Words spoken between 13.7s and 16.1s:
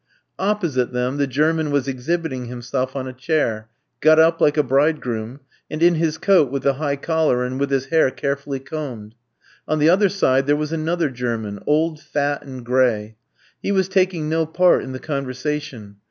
was taking no part in the conversation.